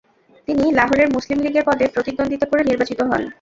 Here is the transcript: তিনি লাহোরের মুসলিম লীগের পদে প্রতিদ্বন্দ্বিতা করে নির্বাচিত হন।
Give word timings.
তিনি 0.47 0.63
লাহোরের 0.71 1.07
মুসলিম 1.09 1.37
লীগের 1.41 1.67
পদে 1.67 1.85
প্রতিদ্বন্দ্বিতা 1.87 2.45
করে 2.45 2.61
নির্বাচিত 2.63 2.99
হন। 3.01 3.21